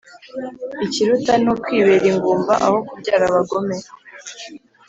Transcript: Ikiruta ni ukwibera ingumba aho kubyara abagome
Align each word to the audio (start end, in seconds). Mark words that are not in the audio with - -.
Ikiruta 0.85 1.33
ni 1.41 1.49
ukwibera 1.53 2.05
ingumba 2.11 2.53
aho 2.65 2.77
kubyara 2.87 3.23
abagome 3.29 3.77